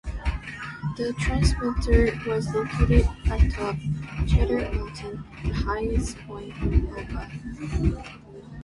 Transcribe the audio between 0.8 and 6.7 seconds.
The transmitter was located atop Cheaha Mountain, the highest point